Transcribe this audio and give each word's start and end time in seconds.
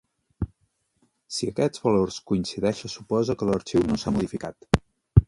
Si 1.35 1.49
aquests 1.51 1.83
valors 1.83 2.17
coincideixen 2.31 2.93
se 2.93 2.93
suposa 2.95 3.37
que 3.43 3.49
l'arxiu 3.51 3.85
no 3.91 3.99
s'ha 4.05 4.15
modificat. 4.17 4.69